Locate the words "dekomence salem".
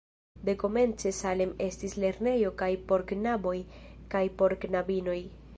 0.47-1.51